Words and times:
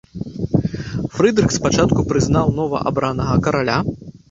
Фрыдрых 1.17 1.51
спачатку 1.57 2.07
прызнаў 2.15 2.51
новаабранага 2.59 3.35
караля. 3.49 3.79